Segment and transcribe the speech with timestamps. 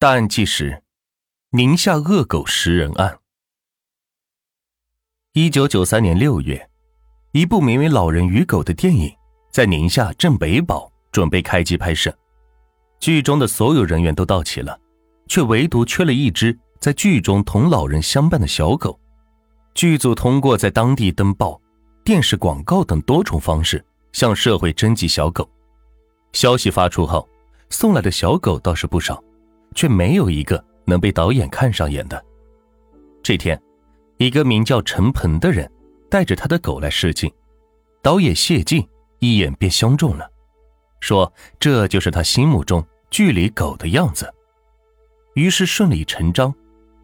[0.00, 0.82] 大案纪实：
[1.50, 3.18] 宁夏恶狗食人案。
[5.34, 6.70] 一九九三年六月，
[7.32, 9.14] 一部名为《老人与狗》的电影
[9.52, 12.16] 在宁夏镇北堡准备开机拍摄，
[12.98, 14.80] 剧中的所有人员都到齐了，
[15.28, 18.98] 却唯独缺了一只在剧中同老人相伴的小狗。
[19.74, 21.60] 剧组通过在当地登报、
[22.02, 25.46] 电视广告等多种方式向社会征集小狗。
[26.32, 27.28] 消息发出后，
[27.68, 29.22] 送来的小狗倒是不少。
[29.74, 32.22] 却没有一个能被导演看上眼的。
[33.22, 33.60] 这天，
[34.18, 35.70] 一个名叫陈鹏的人
[36.08, 37.30] 带着他的狗来试镜，
[38.02, 38.86] 导演谢晋
[39.18, 40.28] 一眼便相中了，
[41.00, 44.32] 说这就是他心目中剧里狗的样子。
[45.34, 46.52] 于是顺理成章，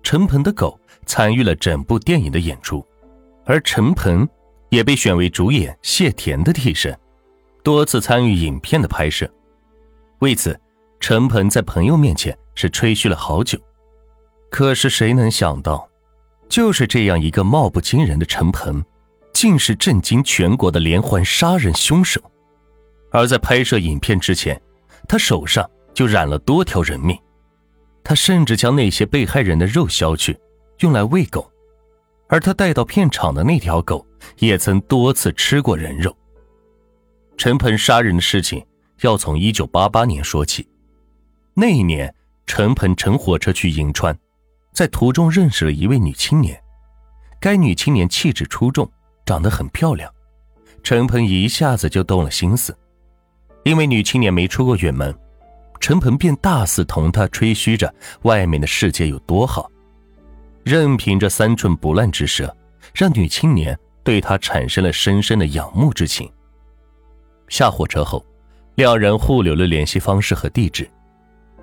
[0.02, 2.84] 陈鹏的狗参与了整部电影的演出，
[3.44, 4.28] 而陈鹏
[4.70, 6.98] 也被选为主演谢田的替身，
[7.62, 9.30] 多次参与影片的拍摄。
[10.18, 10.58] 为此，
[10.98, 12.36] 陈鹏在朋友面前。
[12.56, 13.56] 是吹嘘了好久，
[14.50, 15.88] 可是谁能想到，
[16.48, 18.82] 就是这样一个貌不惊人的陈鹏，
[19.32, 22.20] 竟是震惊全国的连环杀人凶手。
[23.12, 24.60] 而在拍摄影片之前，
[25.06, 27.16] 他手上就染了多条人命。
[28.02, 30.38] 他甚至将那些被害人的肉削去，
[30.80, 31.50] 用来喂狗。
[32.28, 34.04] 而他带到片场的那条狗，
[34.38, 36.16] 也曾多次吃过人肉。
[37.36, 38.64] 陈鹏杀人的事情
[39.02, 40.66] 要从一九八八年说起，
[41.52, 42.12] 那一年。
[42.46, 44.16] 陈鹏乘火车去银川，
[44.72, 46.58] 在途中认识了一位女青年。
[47.40, 48.90] 该女青年气质出众，
[49.26, 50.10] 长得很漂亮，
[50.82, 52.76] 陈鹏一下子就动了心思。
[53.64, 55.14] 因为女青年没出过远门，
[55.80, 59.70] 陈鹏便大肆同她吹嘘着外面的世界有多好，
[60.64, 62.56] 任凭这三寸不烂之舌，
[62.94, 66.32] 让女青年对他产生了深深的仰慕之情。
[67.48, 68.24] 下火车后，
[68.76, 70.88] 两人互留了联系方式和地址。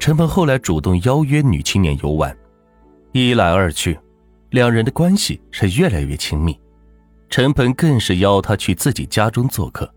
[0.04, 2.38] 陈鹏后来主动邀约女青年游玩，
[3.14, 3.98] 一来二去，
[4.50, 6.60] 两人的关系是越来越亲密。
[7.30, 9.90] 陈鹏更是邀她去自己家中做客，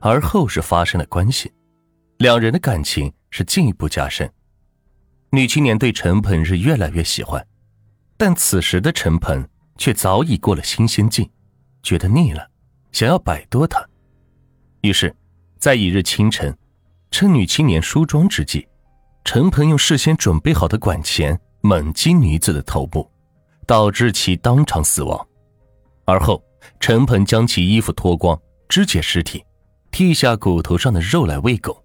[0.00, 1.50] 而后是发生了关系，
[2.18, 4.30] 两人的感情是进一步加深。
[5.30, 7.42] 女青年对陈鹏是越来越喜欢，
[8.18, 9.48] 但此时的陈鹏
[9.78, 11.26] 却早已过了新鲜劲，
[11.82, 12.46] 觉得腻了，
[12.92, 13.82] 想要摆脱她。
[14.82, 15.16] 于是，
[15.58, 16.54] 在一日清晨，
[17.10, 18.68] 趁女青年梳妆之际。
[19.24, 23.10] 陈鹏用事先准备好的管钳猛击女子的头部，
[23.66, 25.26] 导致其当场死亡。
[26.06, 26.42] 而后，
[26.80, 29.44] 陈鹏将其衣服脱光，肢解尸体，
[29.92, 31.84] 剔下骨头上的肉来喂狗。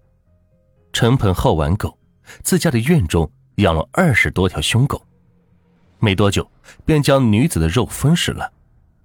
[0.92, 1.98] 陈鹏好玩狗，
[2.42, 5.04] 自家的院中养了二十多条凶狗。
[5.98, 6.50] 没多久，
[6.84, 8.50] 便将女子的肉分食了，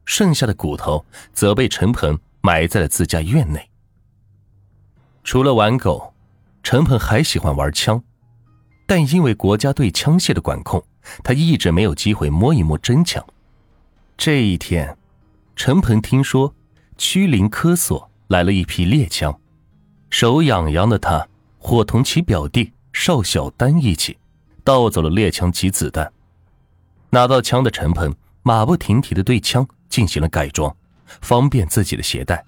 [0.06, 3.70] 剩下的骨头则被陈鹏埋在了自家院内。
[5.24, 6.14] 除了玩狗，
[6.64, 8.02] 陈鹏还喜欢玩枪。
[8.90, 10.84] 但因为国家对枪械的管控，
[11.24, 13.24] 他一直没有机会摸一摸真枪。
[14.18, 14.98] 这一天，
[15.56, 16.56] 陈鹏听说
[16.98, 19.40] 区林科所来了一批猎枪，
[20.10, 21.28] 手痒痒的他
[21.60, 24.18] 伙同其表弟邵小丹一起
[24.64, 26.12] 盗走了猎枪及子弹。
[27.12, 28.12] 拿到枪的陈鹏
[28.42, 30.76] 马不停蹄的对枪进行了改装，
[31.22, 32.44] 方便自己的携带，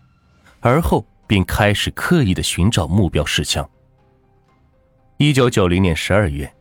[0.60, 3.70] 而后便开始刻意的寻找目标试枪。
[5.22, 6.52] 一九九零年十二月，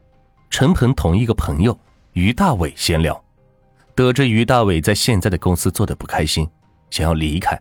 [0.50, 1.74] 陈鹏同一个朋友
[2.12, 3.18] 于大伟闲聊，
[3.94, 6.46] 得知于大伟在现在的公司做的不开心，
[6.90, 7.58] 想要离开，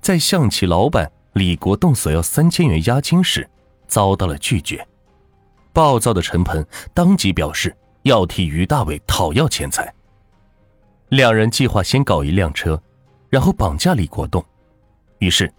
[0.00, 3.50] 在向其老板李国栋索要三千元押金时，
[3.88, 4.86] 遭到了拒绝。
[5.72, 6.64] 暴躁的陈鹏
[6.94, 9.92] 当即表示要替于大伟讨要钱财。
[11.08, 12.80] 两人计划先搞一辆车，
[13.30, 14.44] 然后绑架李国栋。
[15.18, 15.52] 于是，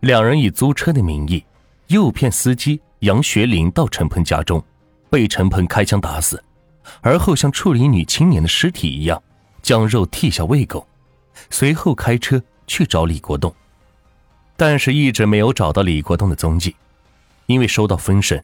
[0.00, 1.42] 两人以租车的名义
[1.86, 2.78] 诱骗司机。
[3.00, 4.62] 杨学林到陈鹏家中，
[5.08, 6.42] 被陈鹏开枪打死，
[7.00, 9.22] 而后像处理女青年的尸体一样，
[9.62, 10.86] 将肉剔下喂狗，
[11.50, 13.54] 随后开车去找李国栋，
[14.56, 16.74] 但是一直没有找到李国栋的踪迹。
[17.46, 18.42] 因为收到风声，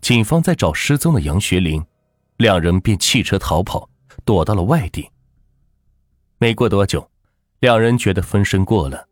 [0.00, 1.82] 警方在找失踪的杨学林，
[2.36, 3.88] 两人便弃车逃跑，
[4.24, 5.10] 躲到了外地。
[6.38, 7.10] 没过多久，
[7.60, 9.08] 两人觉得风声过了，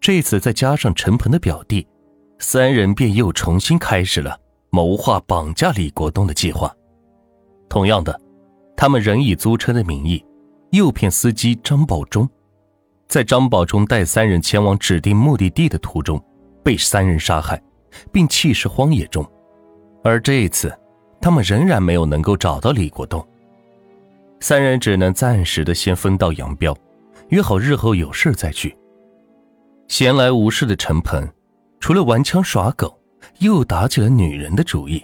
[0.00, 1.86] 这次再加上陈鹏的表弟。
[2.38, 4.38] 三人便又重新开始了
[4.70, 6.74] 谋划绑架李国栋的计划。
[7.68, 8.20] 同样的，
[8.76, 10.24] 他们仍以租车的名义
[10.70, 12.28] 诱骗司机张宝忠，
[13.08, 16.22] 在张宝忠带三人前往指定目的地的途中，
[16.62, 17.60] 被三人杀害，
[18.12, 19.24] 并弃尸荒野中。
[20.04, 20.72] 而这一次，
[21.20, 23.26] 他们仍然没有能够找到李国栋，
[24.40, 26.76] 三人只能暂时的先分道扬镳，
[27.30, 28.76] 约好日后有事再聚。
[29.88, 31.26] 闲来无事的陈鹏。
[31.86, 33.00] 除了玩枪耍狗，
[33.38, 35.00] 又打起了女人的主意。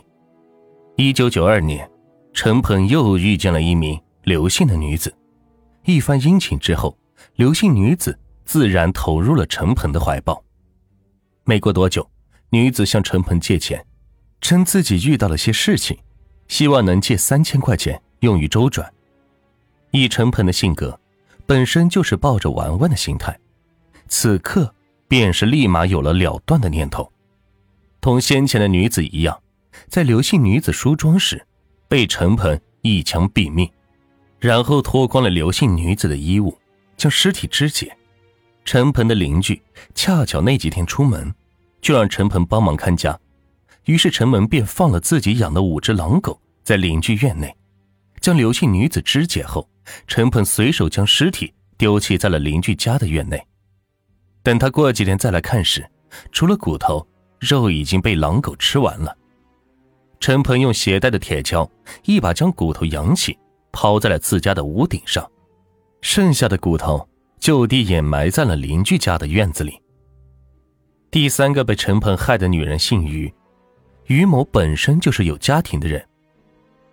[0.96, 1.88] 一九九二年，
[2.34, 5.14] 陈鹏又遇见了一名刘姓的女子，
[5.84, 6.98] 一番殷勤之后，
[7.36, 10.42] 刘姓女子自然投入了陈鹏的怀抱。
[11.44, 12.04] 没过多久，
[12.50, 13.86] 女子向陈鹏借钱，
[14.40, 15.96] 称自己遇到了些事情，
[16.48, 18.92] 希望能借三千块钱用于周转。
[19.92, 20.98] 以陈鹏的性格，
[21.46, 23.38] 本身就是抱着玩玩的心态，
[24.08, 24.74] 此刻
[25.12, 27.12] 便是立马有了了断的念头。
[28.00, 29.38] 同先前的女子一样，
[29.86, 31.46] 在刘姓女子梳妆时，
[31.86, 33.70] 被陈鹏一枪毙命，
[34.40, 36.56] 然后脱光了刘姓女子的衣物，
[36.96, 37.94] 将尸体肢解。
[38.64, 39.60] 陈鹏的邻居
[39.94, 41.30] 恰巧那几天出门，
[41.82, 43.20] 就让陈鹏帮忙看家。
[43.84, 47.54] 于是陈鹏便放了自己养的五只狼狗在邻居院内，
[48.22, 49.68] 将刘姓女子肢解后，
[50.06, 53.46] 陈鹏随手将尸体丢弃在了邻居家的院内。
[54.42, 55.86] 等他过几天再来看时，
[56.30, 57.06] 除了骨头，
[57.38, 59.16] 肉已经被狼狗吃完了。
[60.20, 61.68] 陈鹏用携带的铁锹
[62.04, 63.38] 一把将骨头扬起，
[63.72, 65.28] 抛在了自家的屋顶上，
[66.00, 67.08] 剩下的骨头。
[67.40, 69.76] 就地掩埋在了邻居家的院子里。
[71.10, 73.34] 第三个被陈鹏害的女人姓于，
[74.06, 76.06] 于某本身就是有家庭的人，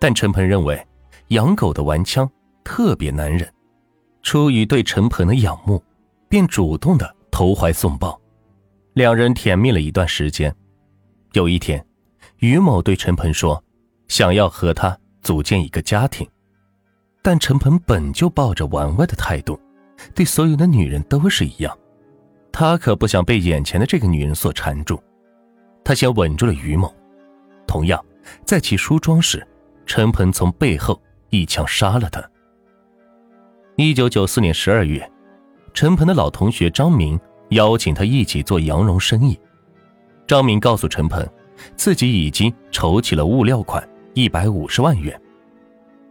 [0.00, 0.84] 但陈鹏认为
[1.28, 2.28] 养狗的玩枪
[2.64, 3.48] 特别难忍，
[4.24, 5.80] 出于对陈鹏的仰慕，
[6.28, 8.20] 便主动的投怀送抱，
[8.94, 10.54] 两人甜蜜了一段时间。
[11.32, 11.84] 有一天，
[12.38, 13.62] 于某对陈鹏说，
[14.08, 16.28] 想要和他组建一个家庭，
[17.22, 19.58] 但陈鹏本就抱着玩玩的态度。
[20.14, 21.78] 对所有的女人都是一样，
[22.50, 24.98] 他可不想被眼前的这个女人所缠住。
[25.84, 26.94] 他先稳住了于某，
[27.66, 28.02] 同样，
[28.44, 29.46] 在其梳妆时，
[29.84, 32.22] 陈鹏从背后一枪杀了他。
[33.76, 35.10] 一九九四年十二月，
[35.72, 37.18] 陈鹏的老同学张明
[37.50, 39.38] 邀请他一起做羊绒生意。
[40.26, 41.26] 张明告诉陈鹏，
[41.76, 45.20] 自己已经筹起了物料款一百五十万元。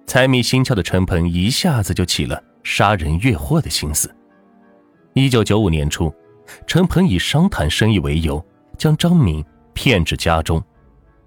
[0.06, 2.44] 财迷心窍的陈鹏一下子就起了。
[2.62, 4.14] 杀人越货的心思。
[5.14, 6.14] 一九九五年初，
[6.68, 8.46] 陈鹏以商谈生意为由，
[8.78, 10.62] 将张明骗至家中，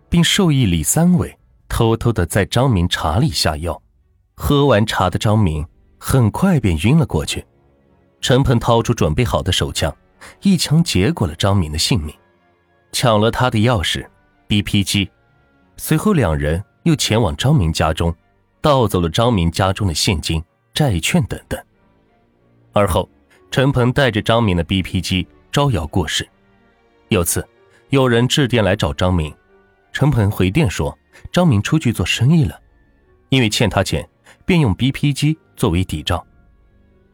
[0.08, 1.36] 并授意李三伟
[1.68, 3.80] 偷偷的在张明茶里下药。
[4.34, 5.66] 喝完茶的张明
[5.98, 7.44] 很快便晕了过去。
[8.22, 9.94] 陈鹏掏出准备好的手枪，
[10.42, 12.14] 一枪结果了张明的性命，
[12.92, 14.06] 抢了他的钥匙、
[14.48, 15.10] BP 机。
[15.76, 18.14] 随后，两人又前往张明家中，
[18.60, 20.42] 盗走了张明家中的现金。
[20.72, 21.62] 债券等等。
[22.72, 23.06] 而后，
[23.50, 26.26] 陈鹏带着张明的 BP 机招摇过市。
[27.08, 27.46] 有次，
[27.90, 29.34] 有人致电来找张明，
[29.92, 30.98] 陈鹏回电说
[31.30, 32.58] 张明出去做生意了，
[33.28, 34.08] 因为欠他钱，
[34.46, 36.24] 便用 BP 机作为抵账。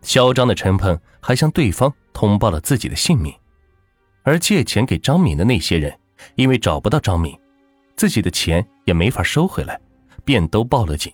[0.02, 3.34] 嚣张的陈鹏还向对方通报了自己的姓名，
[4.22, 5.98] 而借钱给张敏的那些人，
[6.34, 7.38] 因为找不到张敏，
[7.96, 9.80] 自己的钱也没法收回来，
[10.24, 11.12] 便都报了警。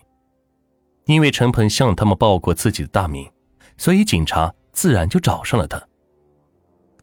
[1.05, 3.29] 因为陈鹏向他们报过自己的大名，
[3.77, 5.81] 所以警察自然就找上了他。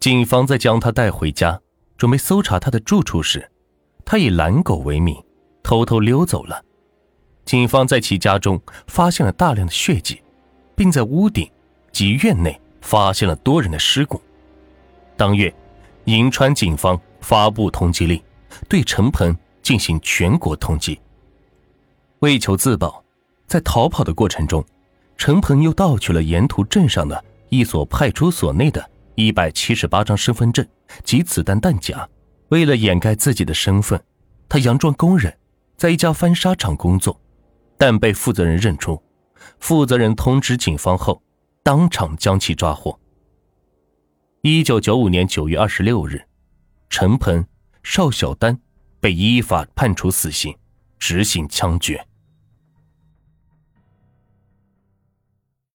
[0.01, 1.61] 警方在将他带回家，
[1.97, 3.49] 准备搜查他的住处时，
[4.05, 5.17] 他以懒狗为名，
[5.63, 6.65] 偷偷溜走了。
[7.45, 10.21] 警方在其家中发现了大量的血迹，
[10.75, 11.49] 并在屋顶
[11.93, 14.21] 及院内发现了多人的尸骨。
[15.17, 15.55] 当月，
[16.07, 18.21] 银川警方发布通缉令，
[18.69, 20.99] 对陈鹏进行全国通缉。
[22.21, 23.03] 为求自保。
[23.47, 24.65] 在逃跑的过程中，
[25.19, 30.67] 陈鹏又盗取了沿途镇上的一所派出所内的一百七十八张身份证
[31.05, 32.09] 及子弹弹夹。
[32.49, 34.03] 为了掩盖自己的身份，
[34.49, 35.37] 他佯装工人，
[35.77, 37.21] 在一家翻砂厂工作，
[37.77, 39.03] 但被负责人认出。
[39.59, 41.21] 负责人通知警方后，
[41.63, 42.99] 当场将其抓获。
[44.43, 46.27] 一九九五年九月二十六日，
[46.91, 47.47] 陈鹏、
[47.83, 48.61] 邵小丹
[49.01, 50.57] 被依法判处死刑，
[50.99, 52.05] 执行枪决。